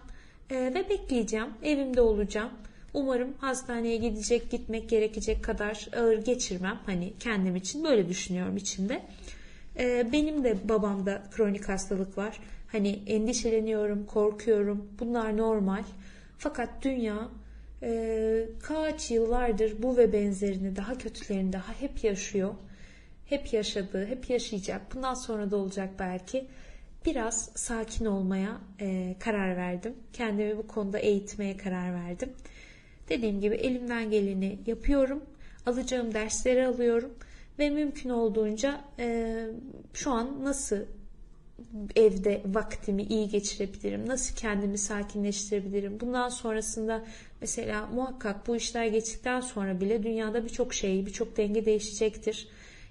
e, 0.50 0.56
ve 0.56 0.88
bekleyeceğim. 0.90 1.48
Evimde 1.62 2.00
olacağım. 2.00 2.50
Umarım 2.94 3.34
hastaneye 3.38 3.96
gidecek, 3.96 4.50
gitmek 4.50 4.88
gerekecek 4.88 5.44
kadar 5.44 5.88
ağır 5.96 6.24
geçirmem. 6.24 6.78
Hani 6.86 7.12
kendim 7.20 7.56
için 7.56 7.84
böyle 7.84 8.08
düşünüyorum 8.08 8.56
içimde. 8.56 9.02
Ee, 9.78 10.12
benim 10.12 10.44
de 10.44 10.68
babamda 10.68 11.22
kronik 11.30 11.68
hastalık 11.68 12.18
var. 12.18 12.40
Hani 12.72 13.02
endişeleniyorum, 13.06 14.06
korkuyorum. 14.06 14.88
Bunlar 15.00 15.36
normal. 15.36 15.82
Fakat 16.38 16.68
dünya 16.82 17.28
e, 17.82 18.48
kaç 18.62 19.10
yıllardır 19.10 19.82
bu 19.82 19.96
ve 19.96 20.12
benzerini 20.12 20.76
daha 20.76 20.98
kötülerini 20.98 21.52
daha 21.52 21.72
hep 21.80 22.04
yaşıyor. 22.04 22.54
Hep 23.26 23.52
yaşadı, 23.52 24.06
hep 24.06 24.30
yaşayacak. 24.30 24.94
Bundan 24.94 25.14
sonra 25.14 25.50
da 25.50 25.56
olacak 25.56 25.90
belki. 25.98 26.46
Biraz 27.06 27.50
sakin 27.54 28.04
olmaya 28.04 28.60
e, 28.80 29.16
karar 29.20 29.56
verdim. 29.56 29.94
Kendimi 30.12 30.58
bu 30.58 30.66
konuda 30.66 30.98
eğitmeye 30.98 31.56
karar 31.56 31.94
verdim. 31.94 32.32
Dediğim 33.08 33.40
gibi 33.40 33.54
elimden 33.54 34.10
geleni 34.10 34.58
yapıyorum. 34.66 35.24
Alacağım 35.66 36.14
dersleri 36.14 36.66
alıyorum 36.66 37.14
ve 37.58 37.70
mümkün 37.70 38.10
olduğunca 38.10 38.80
e, 38.98 39.46
şu 39.94 40.10
an 40.10 40.44
nasıl 40.44 40.76
evde 41.96 42.42
vaktimi 42.46 43.02
iyi 43.02 43.28
geçirebilirim? 43.28 44.08
Nasıl 44.08 44.36
kendimi 44.36 44.78
sakinleştirebilirim? 44.78 46.00
Bundan 46.00 46.28
sonrasında 46.28 47.04
mesela 47.40 47.86
muhakkak 47.86 48.46
bu 48.46 48.56
işler 48.56 48.86
geçtikten 48.86 49.40
sonra 49.40 49.80
bile 49.80 50.02
dünyada 50.02 50.44
birçok 50.44 50.74
şey, 50.74 51.06
birçok 51.06 51.36
denge 51.36 51.64
değişecektir. 51.64 52.48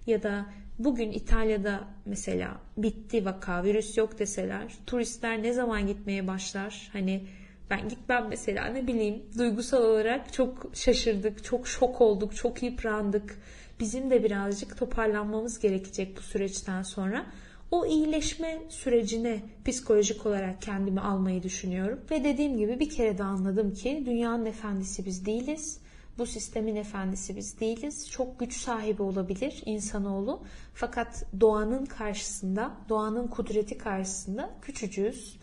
Ya 0.08 0.24
da 0.24 0.46
bugün 0.80 1.12
İtalya'da 1.12 1.88
mesela 2.06 2.58
bitti 2.78 3.26
vaka, 3.26 3.64
virüs 3.64 3.98
yok 3.98 4.20
deseler, 4.20 4.74
turistler 4.88 5.44
ne 5.44 5.54
zaman 5.54 5.88
gitmeye 5.88 6.28
başlar? 6.28 6.90
Hani 6.94 7.28
ben 7.70 7.90
gitmem 7.90 8.26
mesela 8.30 8.66
ne 8.66 8.88
bileyim 8.88 9.24
duygusal 9.38 9.84
olarak 9.84 10.34
çok 10.34 10.72
şaşırdık, 10.74 11.44
çok 11.44 11.68
şok 11.68 12.02
olduk, 12.02 12.36
çok 12.36 12.64
yıprandık. 12.64 13.40
Bizim 13.80 14.12
de 14.12 14.24
birazcık 14.24 14.78
toparlanmamız 14.78 15.60
gerekecek 15.60 16.18
bu 16.18 16.22
süreçten 16.22 16.82
sonra. 16.82 17.26
O 17.72 17.86
iyileşme 17.86 18.62
sürecine 18.70 19.40
psikolojik 19.66 20.26
olarak 20.26 20.62
kendimi 20.62 21.02
almayı 21.02 21.44
düşünüyorum. 21.44 22.00
Ve 22.12 22.24
dediğim 22.24 22.58
gibi 22.58 22.80
bir 22.80 22.90
kere 22.90 23.18
de 23.18 23.24
anladım 23.24 23.74
ki 23.74 24.04
dünyanın 24.06 24.46
efendisi 24.46 25.06
biz 25.06 25.26
değiliz. 25.26 25.80
Bu 26.18 26.26
sistemin 26.26 26.76
efendisi 26.76 27.36
biz 27.36 27.60
değiliz. 27.60 28.10
Çok 28.12 28.40
güç 28.40 28.58
sahibi 28.58 29.02
olabilir 29.02 29.62
insanoğlu. 29.66 30.44
Fakat 30.74 31.26
doğanın 31.40 31.86
karşısında, 31.86 32.72
doğanın 32.90 33.28
kudreti 33.28 33.78
karşısında 33.78 34.50
küçücüğüz 34.62 35.38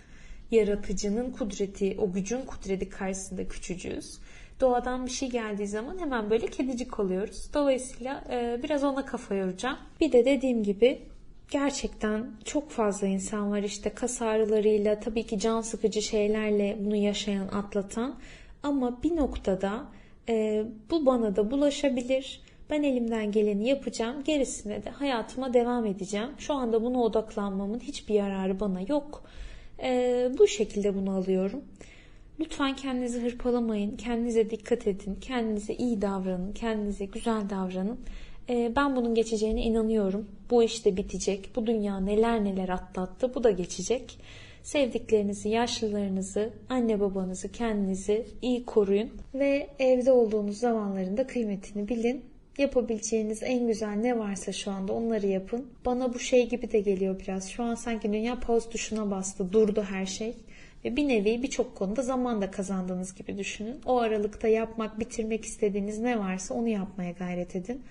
yaratıcının 0.50 1.30
kudreti, 1.30 1.96
o 1.98 2.12
gücün 2.12 2.44
kudreti 2.44 2.88
karşısında 2.88 3.48
küçücüğüz. 3.48 4.18
Doğadan 4.60 5.06
bir 5.06 5.10
şey 5.10 5.30
geldiği 5.30 5.66
zaman 5.66 5.98
hemen 5.98 6.30
böyle 6.30 6.46
kedicik 6.46 7.00
oluyoruz. 7.00 7.50
Dolayısıyla 7.54 8.24
e, 8.30 8.60
biraz 8.62 8.84
ona 8.84 9.06
kafa 9.06 9.34
yoracağım. 9.34 9.78
Bir 10.00 10.12
de 10.12 10.24
dediğim 10.24 10.62
gibi 10.62 11.02
gerçekten 11.50 12.30
çok 12.44 12.70
fazla 12.70 13.06
insan 13.06 13.50
var 13.50 13.62
işte 13.62 13.90
kas 13.90 14.22
ağrılarıyla 14.22 15.00
tabii 15.00 15.26
ki 15.26 15.38
can 15.38 15.60
sıkıcı 15.60 16.02
şeylerle 16.02 16.76
bunu 16.80 16.96
yaşayan 16.96 17.48
atlatan 17.48 18.18
ama 18.62 19.02
bir 19.02 19.16
noktada 19.16 19.86
e, 20.28 20.64
bu 20.90 21.06
bana 21.06 21.36
da 21.36 21.50
bulaşabilir. 21.50 22.40
Ben 22.70 22.82
elimden 22.82 23.32
geleni 23.32 23.68
yapacağım. 23.68 24.24
Gerisine 24.24 24.84
de 24.84 24.90
hayatıma 24.90 25.54
devam 25.54 25.86
edeceğim. 25.86 26.28
Şu 26.38 26.54
anda 26.54 26.82
buna 26.82 27.02
odaklanmamın 27.02 27.80
hiçbir 27.80 28.14
yararı 28.14 28.60
bana 28.60 28.80
yok. 28.80 29.22
E, 29.82 30.28
bu 30.38 30.46
şekilde 30.46 30.94
bunu 30.94 31.10
alıyorum. 31.10 31.64
Lütfen 32.40 32.76
kendinizi 32.76 33.22
hırpalamayın. 33.22 33.96
Kendinize 33.96 34.50
dikkat 34.50 34.86
edin. 34.86 35.18
Kendinize 35.20 35.74
iyi 35.74 36.02
davranın. 36.02 36.52
Kendinize 36.52 37.04
güzel 37.04 37.50
davranın. 37.50 38.00
E, 38.48 38.72
ben 38.76 38.96
bunun 38.96 39.14
geçeceğine 39.14 39.62
inanıyorum. 39.62 40.28
Bu 40.50 40.62
iş 40.62 40.84
de 40.84 40.96
bitecek. 40.96 41.50
Bu 41.56 41.66
dünya 41.66 42.00
neler 42.00 42.44
neler 42.44 42.68
atlattı. 42.68 43.34
Bu 43.34 43.44
da 43.44 43.50
geçecek. 43.50 44.18
Sevdiklerinizi, 44.62 45.48
yaşlılarınızı, 45.48 46.52
anne 46.68 47.00
babanızı, 47.00 47.52
kendinizi 47.52 48.26
iyi 48.42 48.64
koruyun. 48.64 49.10
Ve 49.34 49.68
evde 49.78 50.12
olduğunuz 50.12 50.58
zamanların 50.58 51.16
da 51.16 51.26
kıymetini 51.26 51.88
bilin. 51.88 52.24
Yapabileceğiniz 52.58 53.42
en 53.42 53.66
güzel 53.66 53.94
ne 53.94 54.18
varsa 54.18 54.52
şu 54.52 54.70
anda 54.70 54.92
onları 54.92 55.26
yapın. 55.26 55.66
Bana 55.86 56.14
bu 56.14 56.18
şey 56.18 56.48
gibi 56.48 56.72
de 56.72 56.80
geliyor 56.80 57.20
biraz. 57.20 57.48
Şu 57.50 57.62
an 57.62 57.74
sanki 57.74 58.12
dünya 58.12 58.40
pause 58.40 58.70
tuşuna 58.70 59.10
bastı. 59.10 59.52
Durdu 59.52 59.82
her 59.82 60.06
şey. 60.06 60.34
Ve 60.84 60.96
bir 60.96 61.08
nevi 61.08 61.42
birçok 61.42 61.76
konuda 61.76 62.02
zaman 62.02 62.42
da 62.42 62.50
kazandığınız 62.50 63.14
gibi 63.14 63.38
düşünün. 63.38 63.80
O 63.86 63.98
aralıkta 63.98 64.48
yapmak, 64.48 65.00
bitirmek 65.00 65.44
istediğiniz 65.44 65.98
ne 65.98 66.18
varsa 66.18 66.54
onu 66.54 66.68
yapmaya 66.68 67.10
gayret 67.10 67.56
edin. 67.56 67.82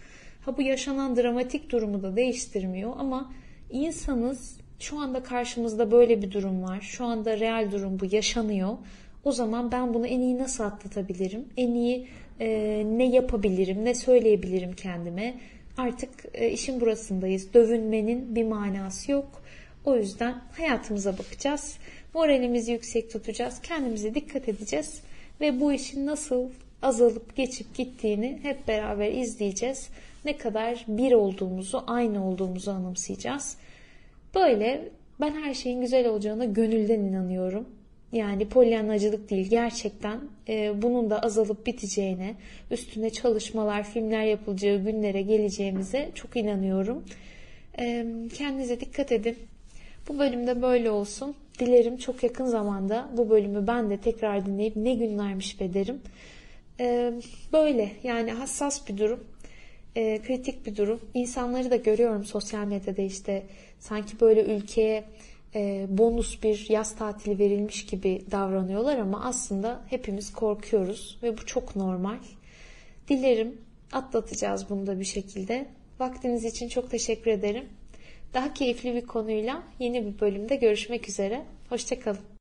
Ha 0.41 0.57
bu 0.57 0.61
yaşanan 0.61 1.15
dramatik 1.15 1.71
durumu 1.71 2.03
da 2.03 2.15
değiştirmiyor 2.15 2.93
ama 2.97 3.33
insanız 3.69 4.57
şu 4.79 4.99
anda 4.99 5.23
karşımızda 5.23 5.91
böyle 5.91 6.21
bir 6.21 6.31
durum 6.31 6.63
var. 6.63 6.81
Şu 6.81 7.05
anda 7.05 7.39
real 7.39 7.71
durum 7.71 7.99
bu 7.99 8.05
yaşanıyor. 8.11 8.77
O 9.23 9.31
zaman 9.31 9.71
ben 9.71 9.93
bunu 9.93 10.07
en 10.07 10.21
iyi 10.21 10.37
nasıl 10.37 10.63
atlatabilirim? 10.63 11.45
En 11.57 11.71
iyi 11.71 12.07
e, 12.39 12.47
ne 12.85 13.05
yapabilirim, 13.05 13.85
ne 13.85 13.95
söyleyebilirim 13.95 14.73
kendime. 14.73 15.35
Artık 15.77 16.09
e, 16.33 16.49
işin 16.49 16.81
burasındayız. 16.81 17.53
Dövünmenin 17.53 18.35
bir 18.35 18.43
manası 18.43 19.11
yok. 19.11 19.41
O 19.85 19.95
yüzden 19.95 20.41
hayatımıza 20.57 21.17
bakacağız. 21.17 21.77
Moralimizi 22.13 22.71
yüksek 22.71 23.11
tutacağız. 23.11 23.61
Kendimize 23.61 24.15
dikkat 24.15 24.49
edeceğiz. 24.49 25.01
Ve 25.41 25.59
bu 25.59 25.73
işin 25.73 26.05
nasıl 26.05 26.49
azalıp 26.81 27.35
geçip 27.35 27.75
gittiğini 27.75 28.39
hep 28.41 28.67
beraber 28.67 29.11
izleyeceğiz. 29.11 29.89
Ne 30.25 30.37
kadar 30.37 30.85
bir 30.87 31.11
olduğumuzu, 31.11 31.83
aynı 31.87 32.29
olduğumuzu 32.29 32.71
anımsayacağız. 32.71 33.57
Böyle 34.35 34.89
ben 35.21 35.31
her 35.31 35.53
şeyin 35.53 35.81
güzel 35.81 36.07
olacağına 36.07 36.45
gönülden 36.45 36.99
inanıyorum. 36.99 37.67
Yani 38.11 38.49
polyanlacılık 38.49 39.29
değil 39.29 39.49
gerçekten 39.49 40.19
e, 40.47 40.81
bunun 40.81 41.09
da 41.09 41.19
azalıp 41.19 41.65
biteceğine, 41.65 42.35
üstüne 42.71 43.09
çalışmalar, 43.09 43.83
filmler 43.83 44.23
yapılacağı 44.23 44.77
günlere 44.77 45.21
geleceğimize 45.21 46.09
çok 46.15 46.35
inanıyorum. 46.35 47.03
E, 47.79 48.05
kendinize 48.33 48.79
dikkat 48.79 49.11
edin. 49.11 49.37
Bu 50.07 50.19
bölümde 50.19 50.61
böyle 50.61 50.91
olsun. 50.91 51.35
Dilerim 51.59 51.97
çok 51.97 52.23
yakın 52.23 52.45
zamanda 52.45 53.09
bu 53.17 53.29
bölümü 53.29 53.67
ben 53.67 53.89
de 53.89 53.97
tekrar 53.97 54.45
dinleyip 54.45 54.75
ne 54.75 54.93
günlermiş 54.93 55.59
be 55.61 55.73
derim. 55.73 56.01
E, 56.79 57.13
böyle 57.53 57.91
yani 58.03 58.31
hassas 58.31 58.89
bir 58.89 58.97
durum. 58.97 59.23
E, 59.99 60.21
kritik 60.21 60.65
bir 60.65 60.75
durum. 60.75 60.99
İnsanları 61.13 61.71
da 61.71 61.75
görüyorum 61.75 62.25
sosyal 62.25 62.65
medyada 62.67 63.01
işte 63.01 63.43
sanki 63.79 64.19
böyle 64.19 64.43
ülkeye 64.55 65.03
e, 65.55 65.85
bonus 65.89 66.43
bir 66.43 66.69
yaz 66.69 66.95
tatili 66.95 67.39
verilmiş 67.39 67.85
gibi 67.85 68.21
davranıyorlar 68.31 68.97
ama 68.97 69.25
aslında 69.25 69.81
hepimiz 69.89 70.33
korkuyoruz 70.33 71.17
ve 71.23 71.37
bu 71.37 71.45
çok 71.45 71.75
normal. 71.75 72.17
Dilerim 73.07 73.61
atlatacağız 73.91 74.69
bunu 74.69 74.87
da 74.87 74.99
bir 74.99 75.05
şekilde. 75.05 75.65
Vaktiniz 75.99 76.45
için 76.45 76.69
çok 76.69 76.91
teşekkür 76.91 77.31
ederim. 77.31 77.65
Daha 78.33 78.53
keyifli 78.53 78.95
bir 78.95 79.07
konuyla 79.07 79.63
yeni 79.79 80.05
bir 80.05 80.19
bölümde 80.19 80.55
görüşmek 80.55 81.09
üzere. 81.09 81.45
Hoşçakalın. 81.69 82.29